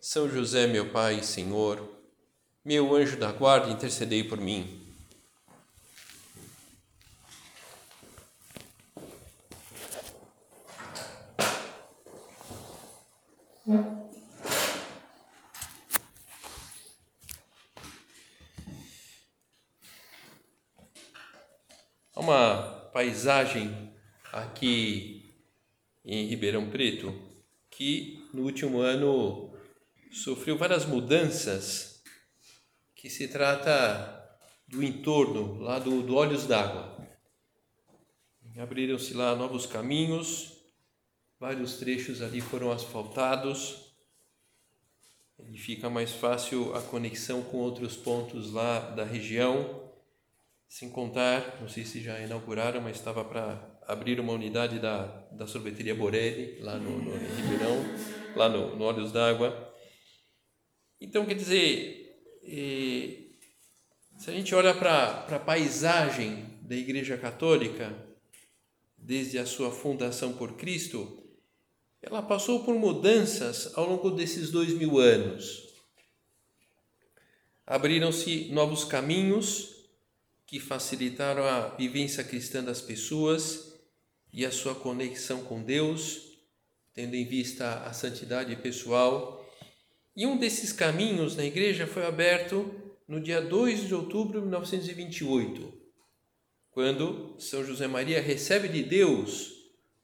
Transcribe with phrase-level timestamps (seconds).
[0.00, 1.86] são José, meu Pai e Senhor,
[2.64, 4.86] meu anjo da guarda, intercedei por mim.
[22.14, 23.92] Há uma paisagem
[24.32, 25.34] aqui
[26.04, 27.14] em Ribeirão Preto
[27.70, 29.57] que no último ano
[30.12, 32.02] sofreu várias mudanças
[32.94, 34.18] que se trata
[34.66, 36.96] do entorno, lá do, do Olhos d'Água.
[38.58, 40.52] Abriram-se lá novos caminhos,
[41.38, 43.88] vários trechos ali foram asfaltados,
[45.48, 49.88] e fica mais fácil a conexão com outros pontos lá da região,
[50.68, 55.46] sem contar, não sei se já inauguraram, mas estava para abrir uma unidade da, da
[55.46, 57.84] sorveteria Borelli, lá no, no Ribeirão,
[58.34, 59.67] lá no, no Olhos d'Água.
[61.00, 62.20] Então, quer dizer,
[64.16, 67.96] se a gente olha para a paisagem da Igreja Católica,
[68.96, 71.22] desde a sua fundação por Cristo,
[72.02, 75.68] ela passou por mudanças ao longo desses dois mil anos.
[77.66, 79.76] Abriram-se novos caminhos
[80.46, 83.78] que facilitaram a vivência cristã das pessoas
[84.32, 86.38] e a sua conexão com Deus,
[86.92, 89.37] tendo em vista a santidade pessoal
[90.18, 92.74] e um desses caminhos na igreja foi aberto
[93.06, 95.72] no dia 2 de outubro de 1928,
[96.72, 99.52] quando São José Maria recebe de Deus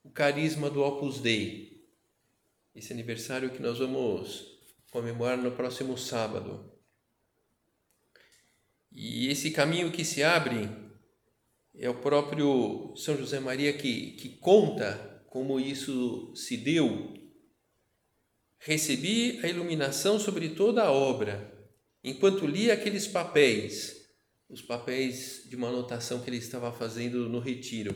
[0.04, 1.84] o carisma do Opus Dei.
[2.76, 4.56] Esse aniversário que nós vamos
[4.92, 6.72] comemorar no próximo sábado.
[8.92, 10.70] E esse caminho que se abre
[11.74, 17.23] é o próprio São José Maria que, que conta como isso se deu
[18.66, 21.52] Recebi a iluminação sobre toda a obra,
[22.02, 24.06] enquanto lia aqueles papéis,
[24.48, 27.94] os papéis de uma anotação que ele estava fazendo no retiro.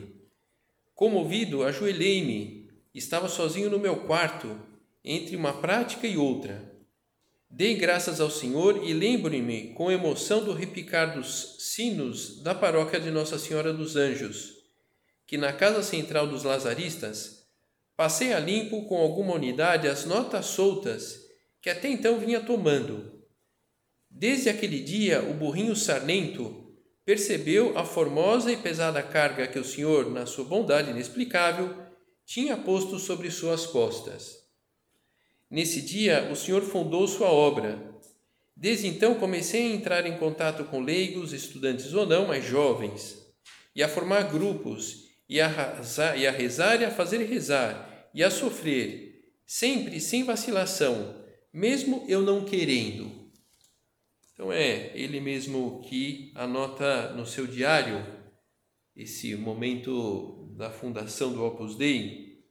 [0.94, 4.60] Comovido, ajoelhei-me, estava sozinho no meu quarto,
[5.02, 6.70] entre uma prática e outra.
[7.48, 13.10] Dei graças ao Senhor e lembro-me com emoção do repicar dos sinos da paróquia de
[13.10, 14.52] Nossa Senhora dos Anjos,
[15.26, 17.38] que na casa central dos Lazaristas
[17.98, 21.19] Passei a limpo com alguma unidade as notas soltas
[21.60, 23.25] que até então vinha tomando.
[24.09, 26.72] Desde aquele dia, o burrinho sarnento
[27.04, 31.75] percebeu a formosa e pesada carga que o Senhor, na sua bondade inexplicável,
[32.25, 34.44] tinha posto sobre suas costas.
[35.50, 38.00] Nesse dia, o Senhor fundou sua obra.
[38.54, 43.26] Desde então, comecei a entrar em contato com leigos, estudantes ou não, mas jovens,
[43.75, 48.22] e a formar grupos, e a, rezar, e a rezar e a fazer rezar, e
[48.22, 53.30] a sofrer, sempre sem vacilação, mesmo eu não querendo.
[54.32, 58.04] Então é ele mesmo que anota no seu diário
[58.94, 62.44] esse momento da fundação do Opus Dei.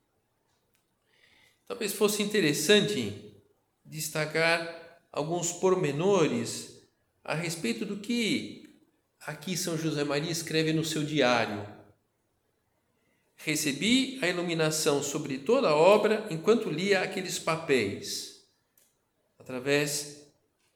[1.68, 3.42] Talvez fosse interessante
[3.86, 6.90] destacar alguns pormenores
[7.24, 8.82] a respeito do que
[9.22, 11.77] aqui São José Maria escreve no seu diário
[13.38, 18.44] Recebi a iluminação sobre toda a obra enquanto lia aqueles papéis.
[19.38, 20.28] Através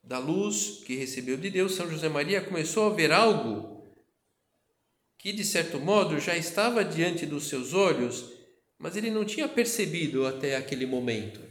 [0.03, 3.85] da luz que recebeu de Deus, São José Maria começou a ver algo
[5.17, 8.31] que, de certo modo, já estava diante dos seus olhos,
[8.77, 11.41] mas ele não tinha percebido até aquele momento.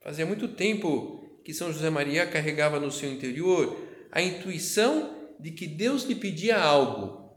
[0.00, 5.66] Fazia muito tempo que São José Maria carregava no seu interior a intuição de que
[5.66, 7.31] Deus lhe pedia algo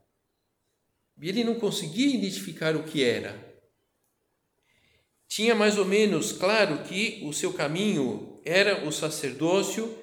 [1.21, 3.44] e ele não conseguia identificar o que era.
[5.27, 9.97] Tinha mais ou menos claro que o seu caminho era o sacerdócio,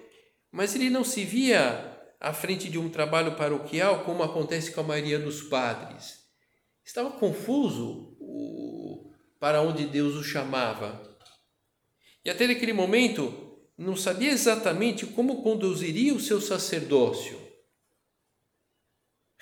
[0.51, 4.85] mas ele não se via à frente de um trabalho paroquial como acontece com a
[4.85, 6.23] maioria dos padres.
[6.85, 8.17] Estava confuso
[9.39, 11.03] para onde Deus o chamava.
[12.25, 17.41] E até naquele momento não sabia exatamente como conduziria o seu sacerdócio.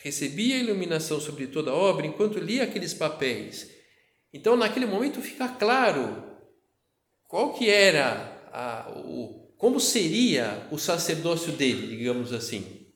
[0.03, 3.71] Recebia a iluminação sobre toda a obra enquanto lia aqueles papéis.
[4.33, 6.25] Então, naquele momento fica claro
[7.29, 12.87] qual que era a, o, como seria o sacerdócio dele, digamos assim.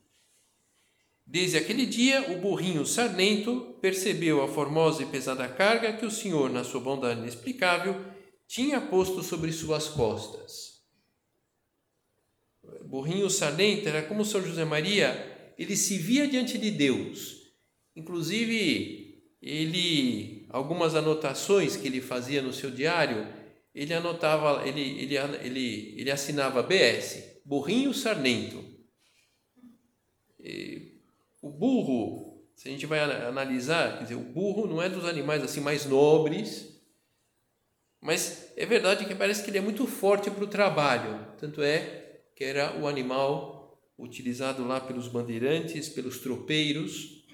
[1.27, 6.49] Desde aquele dia, o burrinho sarnento percebeu a formosa e pesada carga que o Senhor,
[6.49, 8.03] na sua bondade inexplicável,
[8.47, 10.83] tinha posto sobre suas costas.
[12.87, 17.43] Burrinho sarnento era como São José Maria, ele se via diante de Deus.
[17.97, 23.27] Inclusive, ele algumas anotações que ele fazia no seu diário,
[23.75, 28.65] ele anotava, ele, ele, ele, ele assinava BS, burrinho sarnento.
[30.39, 31.01] E
[31.43, 35.43] o burro, se a gente vai analisar, quer dizer, o burro não é dos animais
[35.43, 36.81] assim mais nobres,
[38.01, 41.27] mas é verdade que parece que ele é muito forte para o trabalho.
[41.39, 43.54] Tanto é que era o animal
[43.99, 47.25] utilizado lá pelos bandeirantes, pelos tropeiros.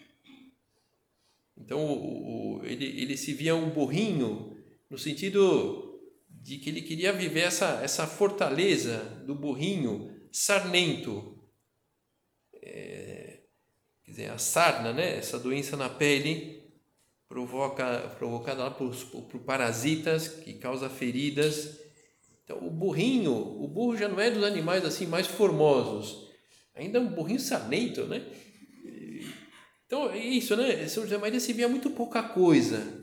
[1.56, 4.56] Então o, o, ele, ele se via um burrinho
[4.88, 11.38] no sentido de que ele queria viver essa, essa fortaleza do burrinho sarnento.
[12.62, 13.40] É,
[14.04, 15.16] quer dizer, a sarna, né?
[15.16, 16.62] essa doença na pele
[17.28, 21.78] provoca, provocada por, por parasitas que causa feridas.
[22.44, 26.29] Então, o burrinho, o burro já não é dos animais assim mais formosos,
[26.80, 28.24] ainda é um burrinho sarnento, né?
[29.86, 30.86] Então, é isso, né?
[30.88, 33.00] São José Maria se via muito pouca coisa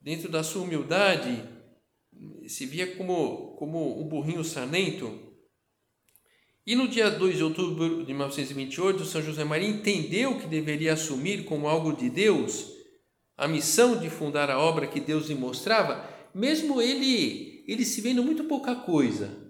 [0.00, 1.42] dentro da sua humildade,
[2.46, 5.32] se via como, como um burrinho sarnento.
[6.64, 11.44] E no dia 2 de outubro de 1928, São José Maria entendeu que deveria assumir
[11.44, 12.70] como algo de Deus
[13.36, 18.22] a missão de fundar a obra que Deus lhe mostrava, mesmo ele, ele se vendo
[18.22, 19.41] muito pouca coisa.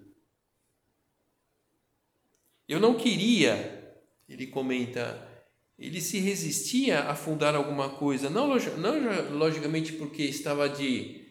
[2.67, 3.93] Eu não queria,
[4.27, 5.27] ele comenta,
[5.77, 11.25] ele se resistia a fundar alguma coisa, não, não logicamente porque estava de,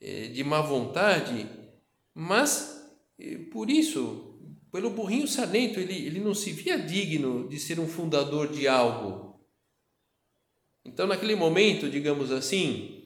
[0.00, 1.46] eh, de má vontade,
[2.14, 4.40] mas eh, por isso,
[4.72, 9.38] pelo burrinho sarnento, ele, ele não se via digno de ser um fundador de algo.
[10.84, 13.04] Então, naquele momento, digamos assim,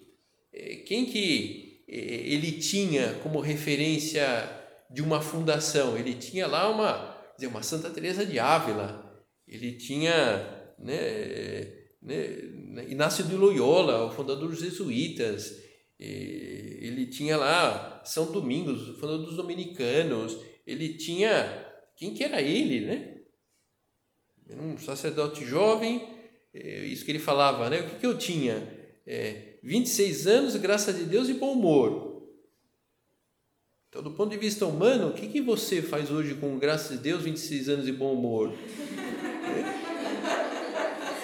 [0.52, 4.25] eh, quem que ele tinha como referência
[4.88, 5.99] de uma fundação?
[5.99, 7.11] Ele tinha lá uma,
[7.42, 14.48] dizer, uma Santa Teresa de Ávila, ele tinha né, né, Inácio de Loyola, o fundador
[14.48, 15.62] dos jesuítas,
[15.98, 20.36] ele tinha lá São Domingos, o fundador dos dominicanos,
[20.66, 21.64] ele tinha,
[21.96, 23.18] quem que era ele, né?
[24.50, 26.06] Um sacerdote jovem,
[26.52, 27.80] é, isso que ele falava, né?
[27.80, 28.56] O que, que eu tinha?
[29.06, 32.11] É, 26 anos, graça de Deus e bom humor.
[33.92, 37.02] Então, do ponto de vista humano, o que, que você faz hoje com graça de
[37.02, 38.50] Deus, 26 anos e bom humor?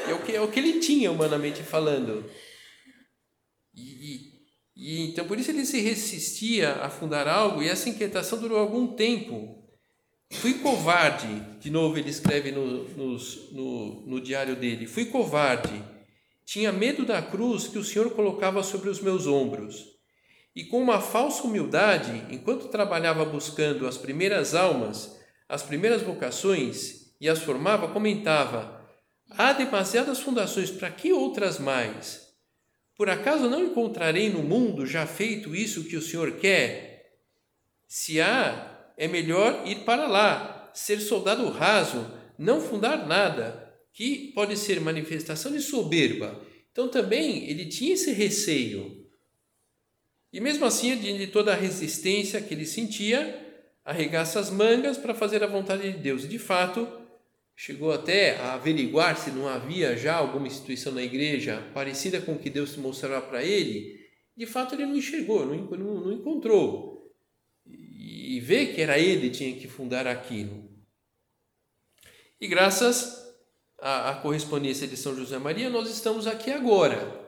[0.07, 2.31] É o que, é o que ele tinha, humanamente falando.
[3.75, 4.35] E,
[4.77, 8.89] e, então, por isso ele se resistia a fundar algo, e essa inquietação durou algum
[8.89, 9.67] tempo.
[10.31, 15.83] Fui covarde, de novo ele escreve no, no, no diário dele: fui covarde,
[16.45, 19.98] tinha medo da cruz que o Senhor colocava sobre os meus ombros.
[20.59, 25.17] E com uma falsa humildade, enquanto trabalhava buscando as primeiras almas,
[25.49, 28.85] as primeiras vocações e as formava, comentava:
[29.31, 32.27] Há demasiadas fundações, para que outras mais?
[32.97, 37.21] Por acaso não encontrarei no mundo já feito isso que o Senhor quer?
[37.87, 42.05] Se há, é melhor ir para lá, ser soldado raso,
[42.37, 46.45] não fundar nada, que pode ser manifestação de soberba.
[46.73, 48.98] Então também ele tinha esse receio.
[50.33, 53.47] E mesmo assim, de toda a resistência que ele sentia,
[53.85, 56.25] arregaça as mangas para fazer a vontade de Deus.
[56.25, 56.87] E de fato,
[57.57, 62.39] chegou até a averiguar se não havia já alguma instituição na igreja parecida com o
[62.39, 63.99] que Deus mostrava para ele,
[64.37, 67.11] de fato ele não enxergou, não, não, não encontrou.
[67.67, 70.69] E vê que era ele que tinha que fundar aquilo.
[72.39, 73.27] E graças
[73.81, 77.27] à, à correspondência de São José Maria, nós estamos aqui agora.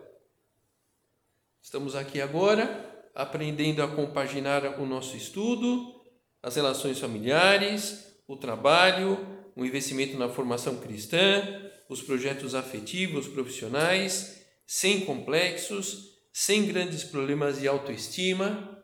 [1.62, 6.00] Estamos aqui agora aprendendo a compaginar o nosso estudo,
[6.42, 9.18] as relações familiares, o trabalho,
[9.56, 11.42] o investimento na formação cristã,
[11.88, 18.80] os projetos afetivos, profissionais, sem complexos, sem grandes problemas de autoestima,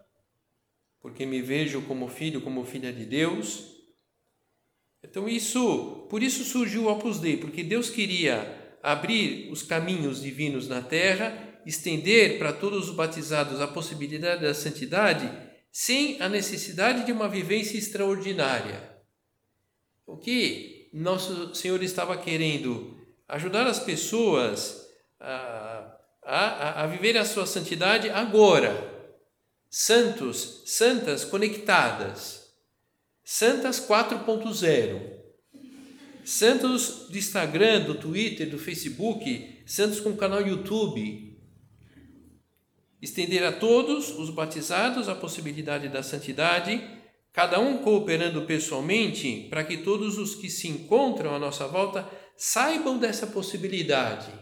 [1.01, 3.77] porque me vejo como filho, como filha de Deus.
[5.05, 10.69] Então isso, por isso surgiu o Opus Dei, porque Deus queria abrir os caminhos divinos
[10.69, 15.31] na terra, estender para todos os batizados a possibilidade da santidade,
[15.73, 18.97] sem a necessidade de uma vivência extraordinária.
[20.07, 22.97] O que nosso Senhor estava querendo?
[23.29, 24.87] Ajudar as pessoas
[25.19, 28.95] a, a, a viver a sua santidade agora,
[29.69, 32.53] santos, santas conectadas,
[33.25, 35.17] santas 4.0,
[36.25, 41.26] santos do Instagram, do Twitter, do Facebook, santos com canal YouTube.
[43.07, 46.83] Estender a todos os batizados a possibilidade da santidade,
[47.33, 52.05] cada um cooperando pessoalmente para que todos os que se encontram à nossa volta
[52.37, 54.33] saibam dessa possibilidade.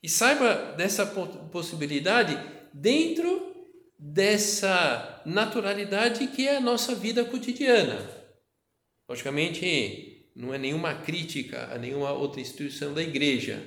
[0.00, 1.04] E saiba dessa
[1.50, 2.38] possibilidade
[2.72, 3.56] dentro
[3.98, 8.08] dessa naturalidade que é a nossa vida cotidiana.
[9.08, 13.60] Logicamente, não é nenhuma crítica a nenhuma outra instituição da igreja,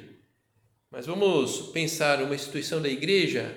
[0.92, 3.56] mas vamos pensar uma instituição da igreja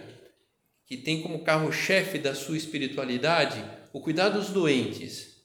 [0.87, 5.43] que tem como carro-chefe da sua espiritualidade o cuidado dos doentes.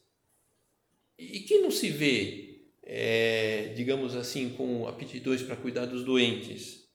[1.18, 6.88] E quem não se vê, é, digamos assim, com aptidões para cuidar dos doentes?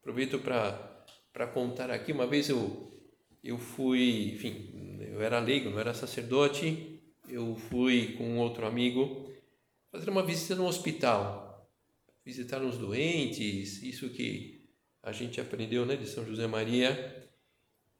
[0.00, 2.12] Aproveito para contar aqui.
[2.12, 2.92] Uma vez eu,
[3.42, 9.30] eu fui, enfim, eu era leigo, não era sacerdote, eu fui com outro amigo
[9.90, 11.41] fazer uma visita no hospital,
[12.24, 14.62] visitar os doentes, isso que
[15.02, 17.30] a gente aprendeu né, de São José Maria.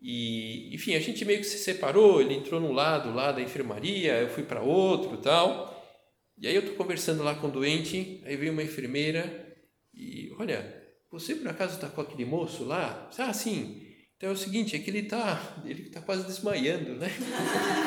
[0.01, 4.15] E, enfim, a gente meio que se separou, ele entrou num lado lá da enfermaria,
[4.15, 5.71] eu fui para outro tal.
[6.39, 9.57] E aí eu estou conversando lá com o doente, aí veio uma enfermeira
[9.95, 13.11] e, olha, você por acaso está com aquele moço lá?
[13.19, 13.83] Ah, sim.
[14.17, 17.09] Então é o seguinte, é que ele está ele tá quase desmaiando, né?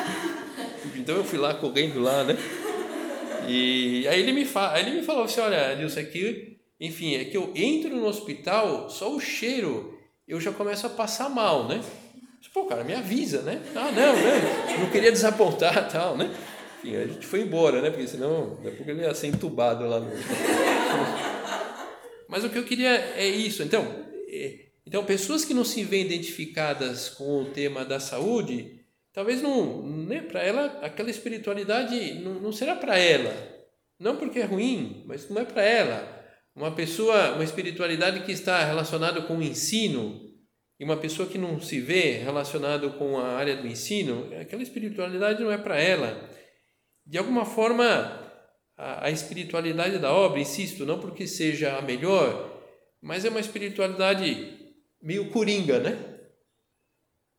[0.96, 2.34] então eu fui lá correndo lá, né?
[3.48, 4.46] E aí ele me,
[4.78, 9.14] ele me falou assim, olha, Nilson, aqui, enfim, é que eu entro no hospital, só
[9.14, 11.80] o cheiro, eu já começo a passar mal, né?
[12.52, 13.60] Pô, cara, me avisa, né?
[13.74, 14.78] Ah, não, né?
[14.80, 16.34] Não queria desapontar tal, né?
[16.82, 17.90] Enfim, a gente foi embora, né?
[17.90, 20.10] Porque senão, daqui a pouco ele ia ser entubado lá no...
[22.26, 23.62] Mas o que eu queria é isso.
[23.62, 23.86] Então,
[24.28, 28.75] é, então pessoas que não se veem identificadas com o tema da saúde,
[29.16, 33.34] talvez não, né, para ela aquela espiritualidade não, não será para ela.
[33.98, 36.22] Não porque é ruim, mas não é para ela.
[36.54, 40.20] Uma pessoa, uma espiritualidade que está relacionada com o ensino,
[40.78, 45.42] e uma pessoa que não se vê relacionado com a área do ensino, aquela espiritualidade
[45.42, 46.30] não é para ela.
[47.06, 47.86] De alguma forma,
[48.76, 52.62] a, a espiritualidade da obra, insisto, não porque seja a melhor,
[53.00, 56.18] mas é uma espiritualidade meio coringa, né?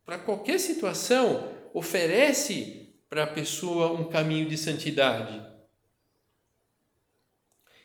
[0.03, 5.39] Para qualquer situação, oferece para a pessoa um caminho de santidade.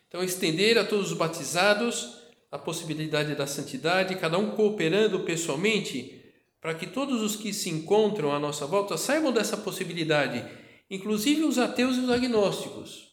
[0.09, 6.23] Então, estender a todos os batizados a possibilidade da santidade, cada um cooperando pessoalmente,
[6.59, 10.43] para que todos os que se encontram à nossa volta saibam dessa possibilidade,
[10.91, 13.13] inclusive os ateus e os agnósticos.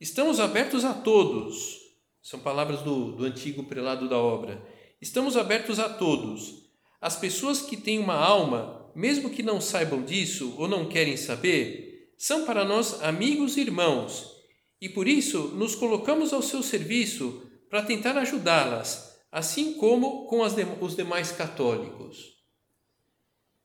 [0.00, 1.78] Estamos abertos a todos.
[2.22, 4.66] São palavras do, do antigo prelado da obra.
[5.00, 6.70] Estamos abertos a todos.
[7.00, 12.14] As pessoas que têm uma alma, mesmo que não saibam disso ou não querem saber,
[12.16, 14.34] são para nós amigos e irmãos,
[14.80, 20.62] e por isso nos colocamos ao seu serviço para tentar ajudá-las, assim como com de,
[20.80, 22.42] os demais católicos.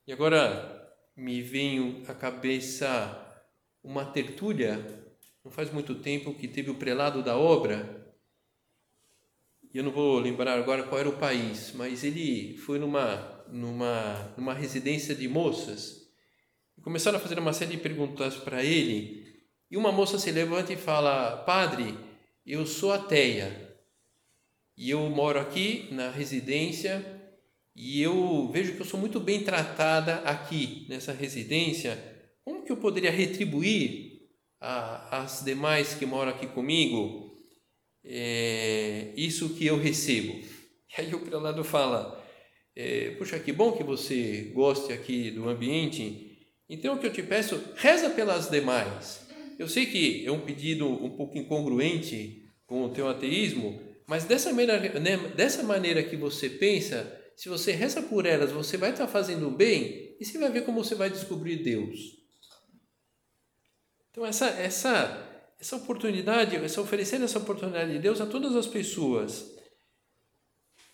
[0.06, 3.18] E agora me vem à cabeça
[3.82, 5.02] uma tertúlia
[5.42, 8.02] não faz muito tempo que teve o prelado da obra,
[9.72, 14.34] e eu não vou lembrar agora qual era o país, mas ele foi numa, numa,
[14.36, 16.08] numa residência de moças,
[16.76, 19.22] e começaram a fazer uma série de perguntas para ele,
[19.70, 21.96] e uma moça se levanta e fala: Padre,
[22.46, 23.76] eu sou ateia,
[24.76, 27.04] e eu moro aqui na residência,
[27.76, 32.02] e eu vejo que eu sou muito bem tratada aqui nessa residência,
[32.44, 34.12] como que eu poderia retribuir
[34.60, 37.32] as demais que moram aqui comigo
[38.04, 40.40] é, isso que eu recebo.
[40.94, 42.21] E aí o prelado fala:
[42.74, 46.48] é, Puxa, que bom que você goste aqui do ambiente.
[46.68, 49.26] Então o que eu te peço, reza pelas demais.
[49.58, 54.50] Eu sei que é um pedido um pouco incongruente com o teu ateísmo, mas dessa
[54.52, 59.06] maneira, né, dessa maneira que você pensa, se você reza por elas, você vai estar
[59.06, 62.22] fazendo bem e você vai ver como você vai descobrir Deus.
[64.10, 69.50] Então, essa, essa, essa oportunidade, essa oferecendo essa oportunidade de Deus a todas as pessoas.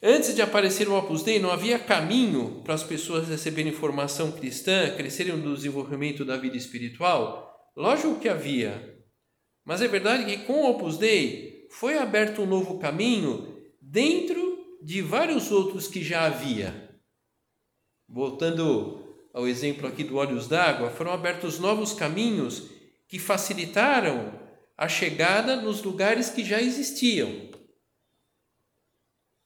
[0.00, 4.94] Antes de aparecer o Opus Dei, não havia caminho para as pessoas receberem formação cristã,
[4.94, 7.72] crescerem no desenvolvimento da vida espiritual?
[7.76, 8.96] Lógico que havia.
[9.64, 15.02] Mas é verdade que com o Opus Dei foi aberto um novo caminho dentro de
[15.02, 16.96] vários outros que já havia.
[18.08, 22.70] Voltando ao exemplo aqui do Olhos d'Água, foram abertos novos caminhos
[23.08, 24.32] que facilitaram
[24.76, 27.57] a chegada nos lugares que já existiam.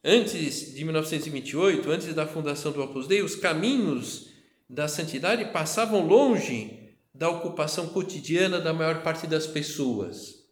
[0.05, 4.31] Antes de 1928, antes da fundação do Opus Dei, os caminhos
[4.69, 10.43] da santidade passavam longe da ocupação cotidiana da maior parte das pessoas.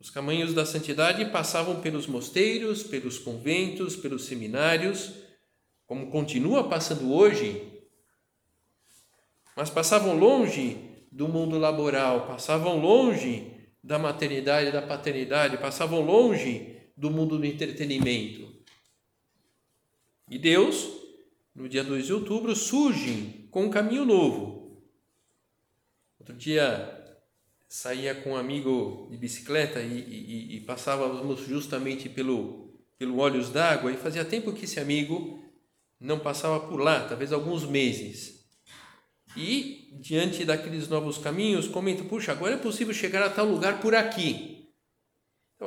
[0.00, 5.12] Os caminhos da santidade passavam pelos mosteiros, pelos conventos, pelos seminários,
[5.86, 7.70] como continua passando hoje,
[9.54, 10.78] mas passavam longe
[11.12, 13.52] do mundo laboral, passavam longe
[13.84, 18.52] da maternidade, da paternidade, passavam longe do mundo do entretenimento.
[20.28, 20.88] E Deus,
[21.54, 24.82] no dia 2 de outubro, surge com um caminho novo.
[26.18, 26.98] Outro dia
[27.68, 33.90] saía com um amigo de bicicleta e, e, e passávamos justamente pelo, pelo Olhos d'Água
[33.90, 35.42] e fazia tempo que esse amigo
[35.98, 38.42] não passava por lá, talvez alguns meses.
[39.36, 43.94] E, diante daqueles novos caminhos, comenta: puxa, agora é possível chegar a tal lugar por
[43.94, 44.61] aqui.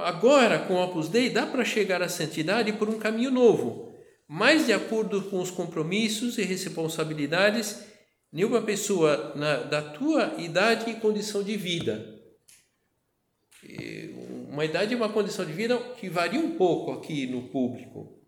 [0.02, 3.94] Agora, com o Opus Dei, dá para chegar à santidade por um caminho novo,
[4.28, 7.86] mais de acordo com os compromissos e responsabilidades
[8.32, 12.14] nenhuma pessoa na, da tua idade e condição de vida.
[14.50, 18.20] Uma idade e uma condição de vida que varia um pouco aqui no público.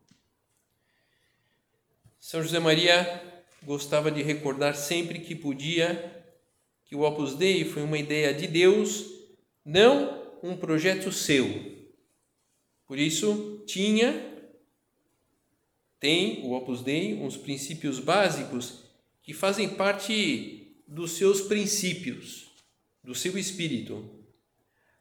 [2.19, 3.21] São José Maria
[3.63, 6.25] gostava de recordar sempre que podia
[6.85, 9.05] que o Opus Dei foi uma ideia de Deus,
[9.65, 11.45] não um projeto seu.
[12.85, 14.33] Por isso, tinha,
[15.99, 18.83] tem o Opus Dei uns princípios básicos
[19.21, 22.47] que fazem parte dos seus princípios,
[23.03, 24.09] do seu espírito.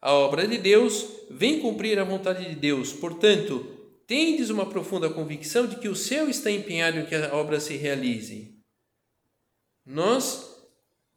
[0.01, 3.65] A obra de Deus vem cumprir a vontade de Deus, portanto,
[4.07, 7.77] tendes uma profunda convicção de que o céu está empenhado em que a obra se
[7.77, 8.57] realize.
[9.85, 10.69] Nós,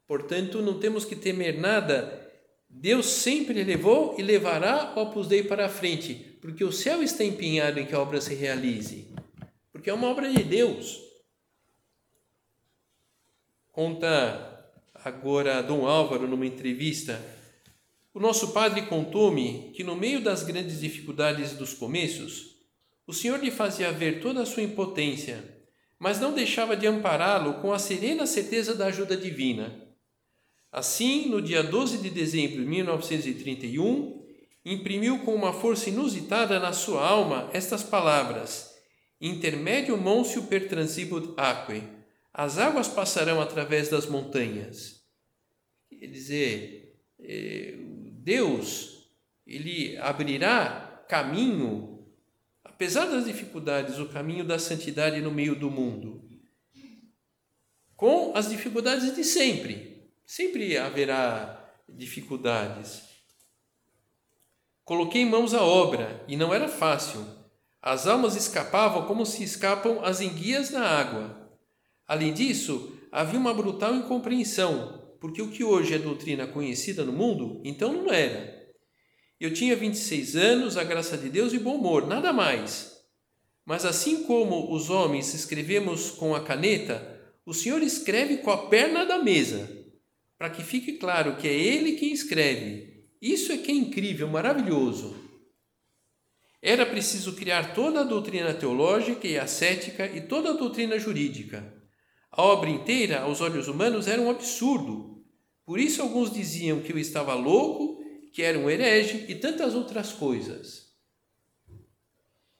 [0.06, 2.29] portanto, não temos que temer nada.
[2.72, 7.24] Deus sempre levou e levará o Opus Dei para a frente, porque o céu está
[7.24, 9.12] empenhado em que a obra se realize.
[9.72, 10.98] Porque é uma obra de Deus.
[13.72, 17.20] Conta agora Dom Álvaro numa entrevista.
[18.14, 22.56] O nosso padre contou-me que no meio das grandes dificuldades dos começos,
[23.06, 25.44] o Senhor lhe fazia ver toda a sua impotência,
[25.98, 29.89] mas não deixava de ampará-lo com a serena certeza da ajuda divina.
[30.72, 34.24] Assim, no dia 12 de dezembro de 1931,
[34.64, 38.70] imprimiu com uma força inusitada na sua alma estas palavras:
[39.20, 42.00] Intermédio môncio per transibut aquae
[42.32, 45.02] as águas passarão através das montanhas.
[45.88, 47.74] Quer dizer, é,
[48.22, 49.10] Deus,
[49.46, 52.06] Ele abrirá caminho,
[52.62, 56.24] apesar das dificuldades, o caminho da santidade no meio do mundo.
[57.96, 59.89] Com as dificuldades de sempre.
[60.32, 63.02] Sempre haverá dificuldades.
[64.84, 67.26] Coloquei mãos a obra, e não era fácil.
[67.82, 71.50] As almas escapavam como se escapam as enguias na água.
[72.06, 77.60] Além disso, havia uma brutal incompreensão, porque o que hoje é doutrina conhecida no mundo,
[77.64, 78.72] então não era.
[79.40, 83.02] Eu tinha 26 anos, a graça de Deus e bom humor, nada mais.
[83.66, 89.04] Mas assim como os homens escrevemos com a caneta, o Senhor escreve com a perna
[89.04, 89.79] da mesa,
[90.40, 93.04] para que fique claro que é Ele quem escreve.
[93.20, 95.14] Isso é que é incrível, maravilhoso.
[96.62, 101.70] Era preciso criar toda a doutrina teológica e ascética e toda a doutrina jurídica.
[102.30, 105.22] A obra inteira, aos olhos humanos, era um absurdo.
[105.66, 110.10] Por isso, alguns diziam que eu estava louco, que era um herege e tantas outras
[110.10, 110.86] coisas.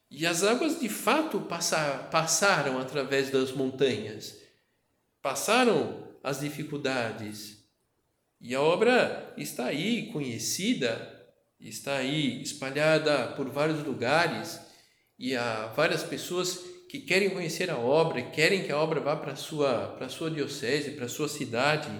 [0.07, 1.47] E as águas de fato
[2.11, 4.37] passaram através das montanhas,
[5.19, 7.60] passaram as dificuldades.
[8.41, 14.59] E a obra está aí, conhecida, está aí espalhada por vários lugares,
[15.17, 19.35] e há várias pessoas que querem conhecer a obra, querem que a obra vá para
[19.35, 21.91] sua, para sua diocese, para sua cidade.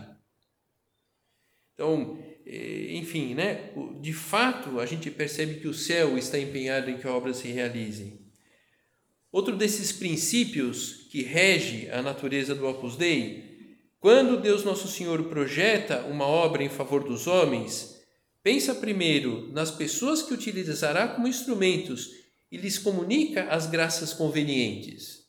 [1.75, 3.71] Então, eh, enfim, né?
[4.01, 7.47] de fato, a gente percebe que o céu está empenhado em que a obra se
[7.49, 8.19] realize.
[9.32, 13.50] Outro desses princípios que rege a natureza do Opus Dei,
[14.01, 18.01] quando Deus Nosso Senhor projeta uma obra em favor dos homens,
[18.41, 22.09] pensa primeiro nas pessoas que utilizará como instrumentos
[22.51, 25.27] e lhes comunica as graças convenientes.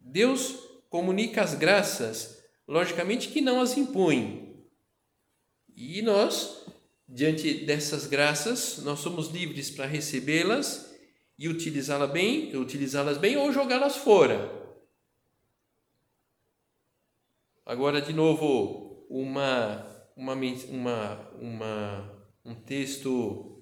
[0.00, 0.56] Deus
[0.88, 4.64] comunica as graças, logicamente que não as impõe.
[5.76, 6.64] E nós,
[7.06, 10.90] diante dessas graças, nós somos livres para recebê-las
[11.38, 14.63] e utilizá-las bem, utilizá-las bem ou jogá-las fora.
[17.66, 23.54] Agora, de novo, uma, uma, uma, uma, um texto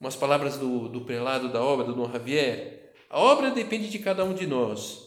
[0.00, 2.92] umas palavras do, do prelado da obra, do Dom Javier.
[3.08, 4.98] A obra depende de cada um de nós.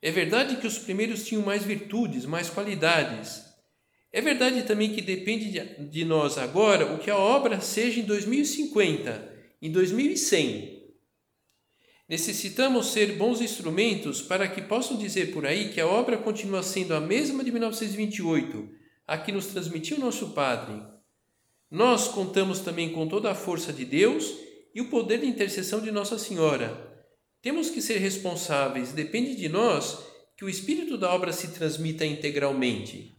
[0.00, 3.44] É verdade que os primeiros tinham mais virtudes, mais qualidades.
[4.12, 8.04] É verdade também que depende de, de nós agora o que a obra seja em
[8.04, 10.75] 2050, em 2100.
[12.08, 16.94] Necessitamos ser bons instrumentos para que possam dizer por aí que a obra continua sendo
[16.94, 18.68] a mesma de 1928,
[19.06, 20.80] a que nos transmitiu nosso Padre.
[21.68, 24.32] Nós contamos também com toda a força de Deus
[24.72, 26.94] e o poder de intercessão de Nossa Senhora.
[27.42, 29.98] Temos que ser responsáveis, depende de nós
[30.36, 33.16] que o espírito da obra se transmita integralmente.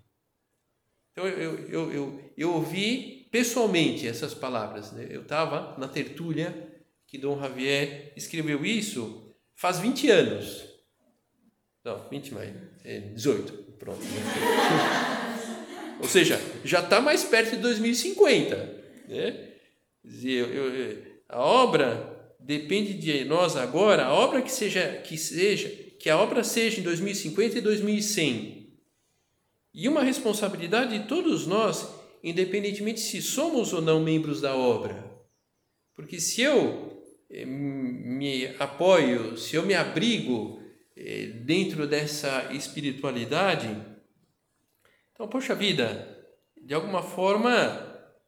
[1.11, 4.91] Então, eu, eu, eu, eu ouvi pessoalmente essas palavras.
[4.91, 5.07] Né?
[5.09, 6.66] Eu estava na tertúlia
[7.07, 10.67] que Dom Javier escreveu isso faz 20 anos.
[11.83, 14.01] Não, 20 mais, é 18, pronto.
[16.01, 18.55] Ou seja, já está mais perto de 2050.
[19.07, 19.53] Né?
[20.23, 26.09] Eu, eu, a obra depende de nós agora, a obra que seja, que seja, que
[26.09, 28.67] a obra seja em 2050 e 2100.
[29.73, 31.87] E uma responsabilidade de todos nós,
[32.23, 35.07] independentemente se somos ou não membros da obra.
[35.95, 36.86] Porque se eu
[37.29, 40.61] me apoio, se eu me abrigo
[40.95, 43.75] eh, dentro dessa espiritualidade,
[45.17, 46.15] então, poxa vida,
[46.63, 47.49] de alguma forma,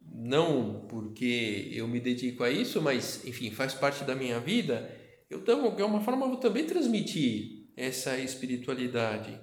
[0.01, 4.91] não porque eu me dedico a isso, mas, enfim, faz parte da minha vida,
[5.29, 9.39] eu, de alguma forma, vou também transmitir essa espiritualidade.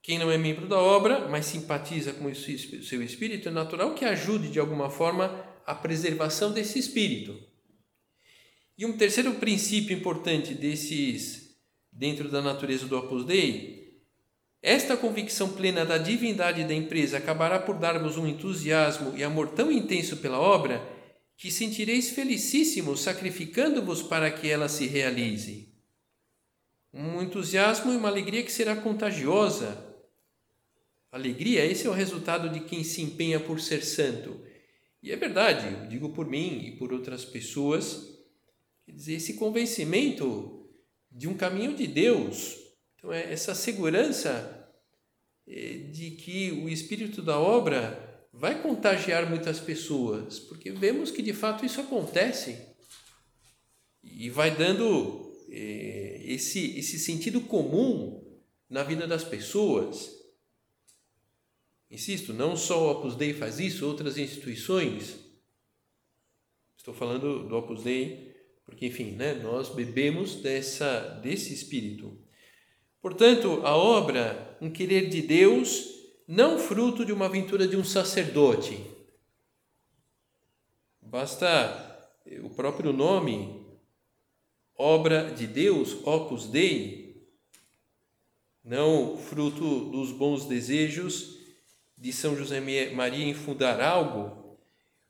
[0.00, 4.06] Quem não é membro da obra, mas simpatiza com o seu espírito, é natural que
[4.06, 7.38] ajude de alguma forma a preservação desse espírito.
[8.78, 11.58] E um terceiro princípio importante desses
[11.92, 14.00] dentro da natureza do Opus Dei,
[14.62, 19.70] esta convicção plena da divindade da empresa acabará por dar-vos um entusiasmo e amor tão
[19.70, 20.82] intenso pela obra
[21.36, 25.68] que sentireis felicíssimos sacrificando-vos para que ela se realize.
[26.94, 29.84] Um entusiasmo e uma alegria que será contagiosa.
[31.12, 34.48] Alegria, esse é o resultado de quem se empenha por ser santo
[35.08, 38.14] e é verdade, eu digo por mim e por outras pessoas,
[38.84, 40.68] quer dizer, esse convencimento
[41.10, 42.58] de um caminho de Deus,
[42.94, 44.70] então é essa segurança
[45.46, 51.32] é, de que o espírito da obra vai contagiar muitas pessoas, porque vemos que de
[51.32, 52.58] fato isso acontece
[54.02, 58.22] e vai dando é, esse, esse sentido comum
[58.68, 60.17] na vida das pessoas.
[61.90, 65.18] Insisto, não só o Opus Dei faz isso, outras instituições.
[66.76, 68.28] Estou falando do Opus Dei
[68.68, 72.18] porque, enfim, né, nós bebemos dessa, desse espírito.
[73.00, 75.88] Portanto, a obra, um querer de Deus,
[76.26, 78.78] não fruto de uma aventura de um sacerdote.
[81.00, 83.66] Basta o próprio nome,
[84.76, 87.26] obra de Deus, Opus Dei,
[88.62, 91.37] não fruto dos bons desejos
[92.00, 92.60] de São José
[92.92, 94.56] Maria em fundar algo.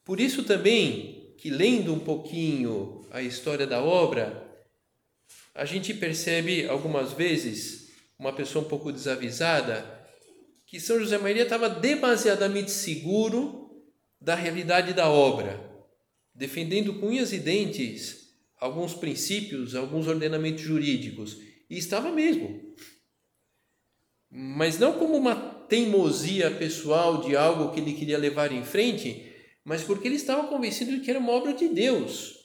[0.04, 4.46] Por isso também que lendo um pouquinho a história da obra,
[5.54, 9.96] a gente percebe algumas vezes uma pessoa um pouco desavisada
[10.66, 13.84] que São José Maria estava demasiadamente seguro
[14.20, 15.58] da realidade da obra,
[16.34, 21.38] defendendo com unhas e dentes alguns princípios, alguns ordenamentos jurídicos,
[21.70, 22.74] e estava mesmo.
[24.30, 29.32] Mas não como uma teimosia pessoal de algo que ele queria levar em frente,
[29.64, 32.36] mas porque ele estava convencido de que era uma obra de Deus.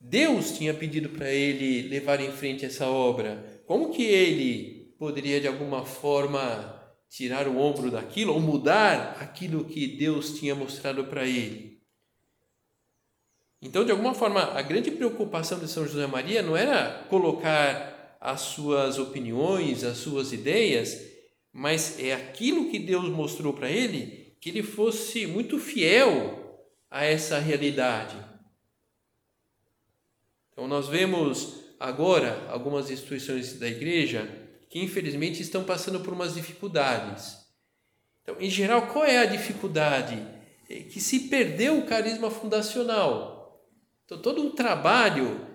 [0.00, 3.62] Deus tinha pedido para ele levar em frente essa obra.
[3.66, 9.86] Como que ele poderia de alguma forma tirar o ombro daquilo ou mudar aquilo que
[9.86, 11.80] Deus tinha mostrado para ele?
[13.60, 18.40] Então, de alguma forma, a grande preocupação de São José Maria não era colocar as
[18.40, 21.09] suas opiniões, as suas ideias
[21.52, 27.38] mas é aquilo que Deus mostrou para ele que ele fosse muito fiel a essa
[27.38, 28.16] realidade.
[30.52, 34.28] Então, nós vemos agora algumas instituições da igreja
[34.68, 37.38] que infelizmente estão passando por umas dificuldades.
[38.22, 40.16] Então, em geral, qual é a dificuldade?
[40.68, 43.66] É que se perdeu o carisma fundacional.
[44.04, 45.46] Então, todo um trabalho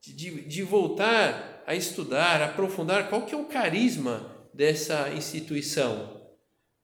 [0.00, 6.20] de, de voltar a estudar, aprofundar qual que é o carisma dessa instituição.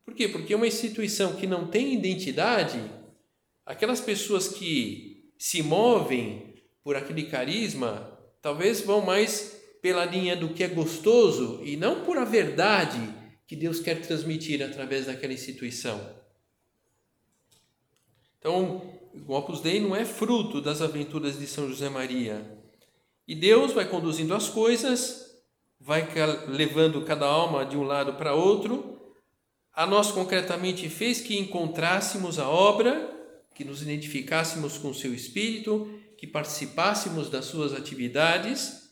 [0.04, 0.28] Por quê?
[0.28, 2.80] Porque uma instituição que não tem identidade,
[3.64, 10.64] aquelas pessoas que se movem por aquele carisma, talvez vão mais pela linha do que
[10.64, 12.98] é gostoso e não por a verdade
[13.46, 16.00] que Deus quer transmitir através daquela instituição.
[18.38, 22.58] Então, o Opus Dei não é fruto das aventuras de São José Maria.
[23.26, 25.27] E Deus vai conduzindo as coisas,
[25.88, 26.06] vai
[26.48, 29.00] levando cada alma de um lado para outro.
[29.72, 33.10] A nós concretamente fez que encontrássemos a obra,
[33.54, 38.90] que nos identificássemos com seu espírito, que participássemos das suas atividades.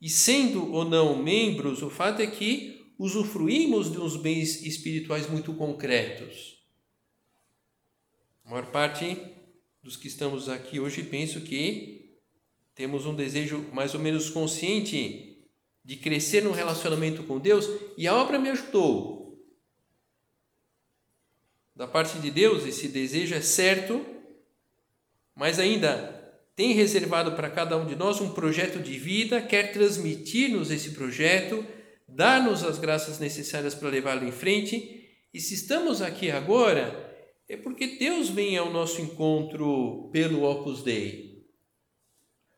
[0.00, 5.54] E sendo ou não membros, o fato é que usufruímos de uns bens espirituais muito
[5.54, 6.56] concretos.
[8.44, 9.16] A maior parte
[9.80, 12.18] dos que estamos aqui hoje penso que
[12.74, 15.25] temos um desejo mais ou menos consciente
[15.86, 19.40] de crescer no relacionamento com Deus e a obra me ajudou.
[21.76, 24.04] Da parte de Deus, esse desejo é certo,
[25.32, 26.12] mas ainda
[26.56, 31.64] tem reservado para cada um de nós um projeto de vida, quer transmitir-nos esse projeto,
[32.08, 35.08] dar-nos as graças necessárias para levá-lo em frente.
[35.32, 37.14] E se estamos aqui agora,
[37.48, 41.46] é porque Deus vem ao nosso encontro pelo Opus Dei.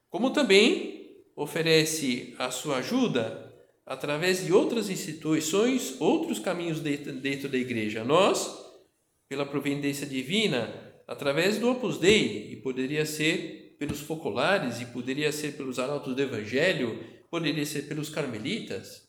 [0.09, 0.98] Como também
[1.39, 3.55] oferece a sua ajuda
[3.87, 8.03] através de outras instituições, outros caminhos dentro da igreja.
[8.05, 8.59] Nós,
[9.29, 10.69] pela providência divina,
[11.07, 16.21] através do Opus Dei, e poderia ser pelos focolares, e poderia ser pelos arautos do
[16.21, 19.09] Evangelho, poderia ser pelos carmelitas.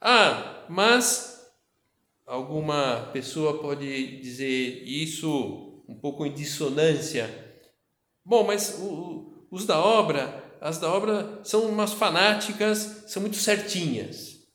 [0.00, 1.48] Ah, mas
[2.26, 7.30] alguma pessoa pode dizer isso um pouco em dissonância.
[8.24, 14.46] Bom, mas o, os da obra, as da obra são umas fanáticas, são muito certinhas.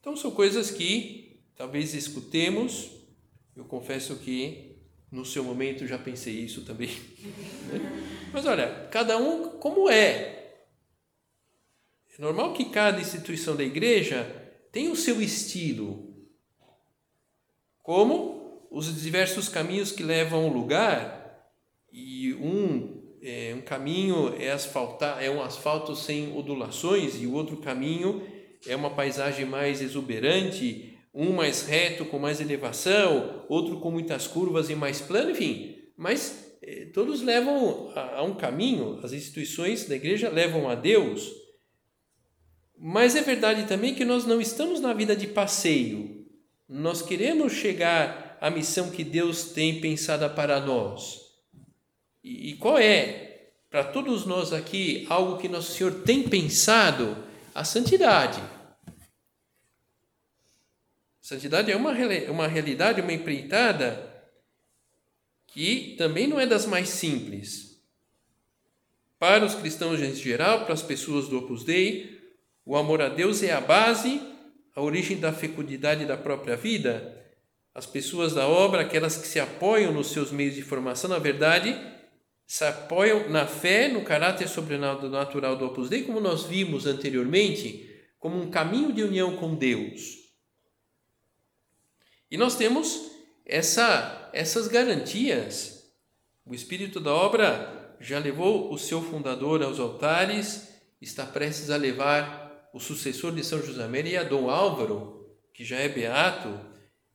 [0.00, 2.90] Então são coisas que talvez escutemos.
[3.54, 4.80] Eu confesso que
[5.12, 6.90] no seu momento já pensei isso também.
[8.34, 10.56] Mas olha, cada um como é.
[12.18, 14.24] É normal que cada instituição da igreja
[14.72, 16.16] tenha o seu estilo,
[17.80, 21.24] como os diversos caminhos que levam a um lugar,
[21.96, 22.93] e um,
[23.24, 28.22] é, um caminho é, asfaltar, é um asfalto sem ondulações, e o outro caminho
[28.66, 34.68] é uma paisagem mais exuberante, um mais reto, com mais elevação, outro com muitas curvas
[34.68, 35.74] e mais plano, enfim.
[35.96, 41.32] Mas é, todos levam a, a um caminho, as instituições da igreja levam a Deus.
[42.78, 46.26] Mas é verdade também que nós não estamos na vida de passeio,
[46.68, 51.23] nós queremos chegar à missão que Deus tem pensada para nós.
[52.24, 57.16] E, e qual é, para todos nós aqui, algo que Nosso Senhor tem pensado?
[57.54, 58.42] A santidade.
[61.20, 61.92] Santidade é uma,
[62.30, 64.12] uma realidade, uma empreitada
[65.46, 67.80] que também não é das mais simples.
[69.20, 72.20] Para os cristãos em geral, para as pessoas do Opus Dei,
[72.66, 74.34] o amor a Deus é a base
[74.74, 77.16] a origem da fecundidade da própria vida,
[77.74, 81.76] as pessoas da obra, aquelas que se apoiam nos seus meios de formação, na verdade,
[82.46, 88.40] se apoiam na fé, no caráter sobrenatural do Opus Dei, como nós vimos anteriormente, como
[88.40, 90.24] um caminho de união com Deus.
[92.30, 93.10] E nós temos
[93.46, 95.92] essa, essas garantias.
[96.44, 100.68] O espírito da obra já levou o seu fundador aos altares,
[101.00, 105.88] está prestes a levar o sucessor de São José Maria, Dom Álvaro, que já é
[105.88, 106.60] beato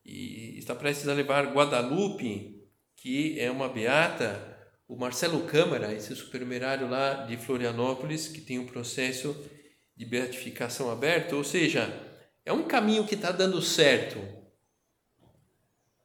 [0.04, 2.66] e está prestes a levar Guadalupe,
[2.96, 4.49] que é uma beata,
[4.90, 9.36] o Marcelo Câmara, esse supernumerário lá de Florianópolis, que tem um processo
[9.96, 11.88] de beatificação aberto, ou seja,
[12.44, 14.18] é um caminho que está dando certo.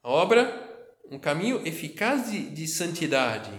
[0.04, 3.50] A obra, um caminho eficaz de, de santidade.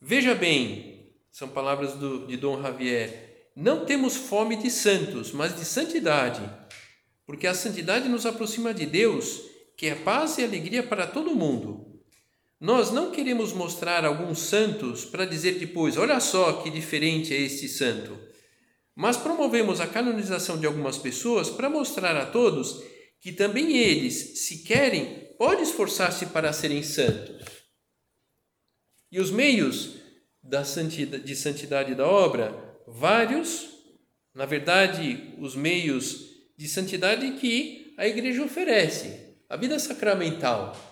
[0.00, 5.64] Veja bem, são palavras do, de Dom Javier, não temos fome de santos, mas de
[5.64, 6.42] santidade,
[7.24, 9.40] porque a santidade nos aproxima de Deus,
[9.76, 11.89] que é paz e alegria para todo mundo.
[12.60, 17.66] Nós não queremos mostrar alguns santos para dizer depois, olha só que diferente é este
[17.66, 18.18] santo.
[18.94, 22.82] Mas promovemos a canonização de algumas pessoas para mostrar a todos
[23.18, 27.46] que também eles, se querem, podem esforçar-se para serem santos.
[29.10, 29.94] E os meios
[30.42, 33.70] da de santidade da obra vários,
[34.34, 40.89] na verdade, os meios de santidade que a igreja oferece, a vida sacramental.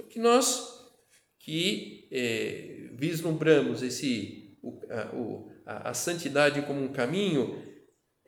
[0.00, 0.80] Então, que nós
[1.38, 7.62] que é, vislumbramos esse, o, a, o, a, a santidade como um caminho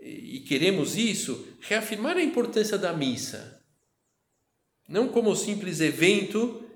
[0.00, 3.64] e queremos isso, reafirmar a importância da missa,
[4.88, 6.68] não como simples evento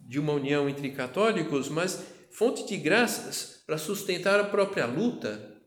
[0.00, 5.62] de uma união entre católicos, mas fonte de graças para sustentar a própria luta.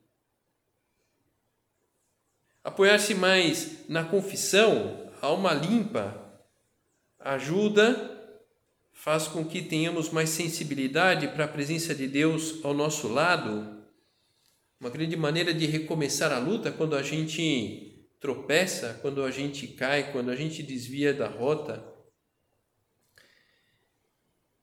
[2.64, 6.22] Apoiar-se mais na confissão, alma limpa
[7.20, 8.15] ajuda,
[9.06, 13.86] faz com que tenhamos mais sensibilidade para a presença de Deus ao nosso lado.
[14.80, 20.12] Uma grande maneira de recomeçar a luta quando a gente tropeça, quando a gente cai,
[20.12, 21.86] quando a gente desvia da rota.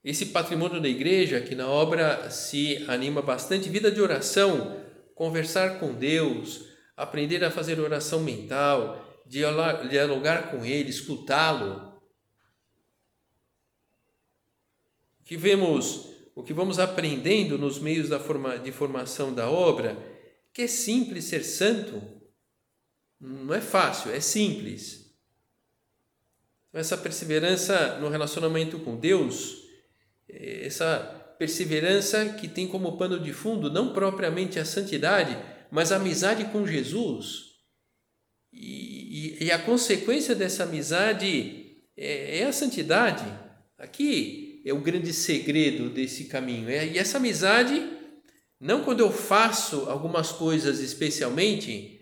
[0.03, 4.77] Esse patrimônio da igreja, que na obra se anima bastante, vida de oração,
[5.15, 11.93] conversar com Deus, aprender a fazer oração mental, dialogar com Ele, escutá-lo.
[15.12, 19.97] O que vemos, o que vamos aprendendo nos meios da forma, de formação da obra,
[20.53, 22.01] que é simples ser santo.
[23.19, 25.13] Não é fácil, é simples.
[26.73, 29.63] Essa perseverança no relacionamento com Deus,
[30.27, 30.97] essa
[31.37, 35.37] perseverança que tem como pano de fundo não propriamente a santidade,
[35.71, 37.53] mas a amizade com Jesus.
[38.51, 41.63] E, e, e a consequência dessa amizade
[41.97, 43.25] é, é, a santidade.
[43.77, 46.69] Aqui é o grande segredo desse caminho.
[46.69, 47.89] É, e essa amizade,
[48.59, 51.99] não quando eu faço algumas coisas especialmente,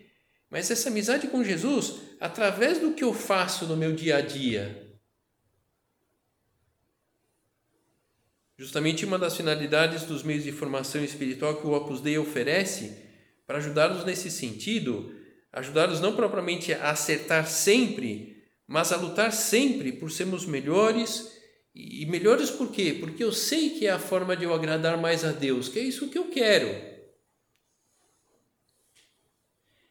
[0.50, 4.82] mas essa amizade com Jesus através do que eu faço no meu dia a dia.
[8.56, 12.96] Justamente uma das finalidades dos meios de formação espiritual que o Opus Dei oferece
[13.44, 15.12] para ajudá-los nesse sentido,
[15.52, 21.41] ajudá-los não propriamente a acertar sempre, mas a lutar sempre por sermos melhores.
[21.74, 22.96] E melhores por quê?
[23.00, 25.82] Porque eu sei que é a forma de eu agradar mais a Deus, que é
[25.82, 26.68] isso que eu quero.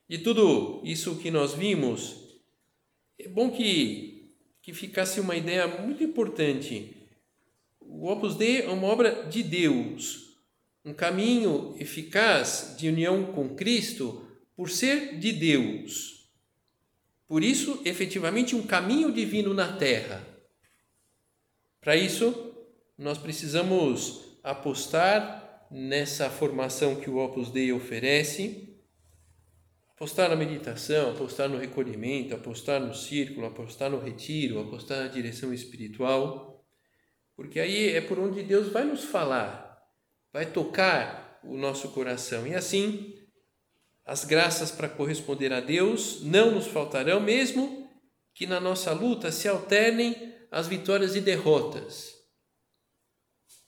[0.08, 2.16] De tudo isso que nós vimos,
[3.18, 6.96] é bom que, que ficasse uma ideia muito importante.
[7.80, 10.38] O Opus Dei é uma obra de Deus,
[10.84, 16.30] um caminho eficaz de união com Cristo por ser de Deus.
[17.28, 20.31] Por isso, efetivamente, um caminho divino na terra.
[21.82, 22.56] Para isso,
[22.98, 28.78] nós precisamos apostar nessa formação que o Opus Dei oferece,
[29.90, 35.54] apostar na meditação, apostar no recolhimento, apostar no círculo, apostar no retiro, apostar na direção
[35.54, 36.64] espiritual,
[37.36, 39.72] porque aí é por onde Deus vai nos falar
[40.32, 42.48] vai tocar o nosso coração.
[42.48, 43.14] E assim,
[44.06, 47.90] as graças para corresponder a Deus não nos faltarão, mesmo
[48.34, 52.14] que na nossa luta se alternem as vitórias e derrotas.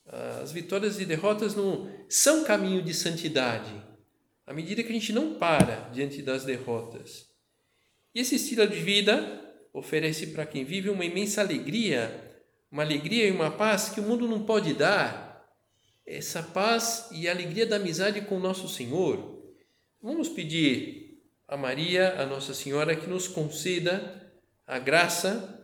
[0.05, 3.73] As vitórias e derrotas não são caminho de santidade,
[4.45, 7.29] à medida que a gente não para diante das derrotas.
[8.13, 9.41] E esse estilo de vida
[9.71, 14.27] oferece para quem vive uma imensa alegria, uma alegria e uma paz que o mundo
[14.27, 15.33] não pode dar
[16.05, 19.41] essa paz e alegria da amizade com nosso Senhor.
[20.01, 24.21] Vamos pedir a Maria, a Nossa Senhora, que nos conceda
[24.67, 25.62] a graça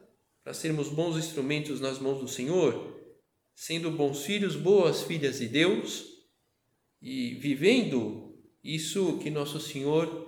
[0.49, 2.99] para sermos bons instrumentos nas mãos do Senhor,
[3.53, 6.05] sendo bons filhos, boas filhas de Deus
[6.99, 10.27] e vivendo isso que nosso Senhor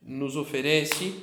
[0.00, 1.16] nos oferece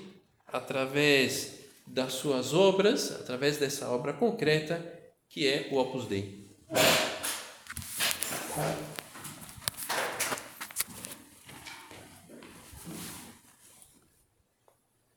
[0.46, 4.86] através das suas obras, através dessa obra concreta
[5.30, 6.46] que é o Opus Dei.